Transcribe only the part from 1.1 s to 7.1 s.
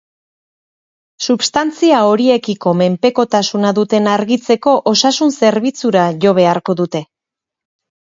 Substantzia horiekiko menpekotasuna duten argitzeko osasun-zerbitzura jo beharko dute.